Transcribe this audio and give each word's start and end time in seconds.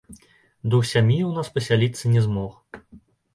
Дух 0.73 0.85
сям'і 0.91 1.17
ў 1.29 1.31
нас 1.35 1.51
пасяліцца 1.59 2.13
не 2.15 2.25
змог. 2.27 2.57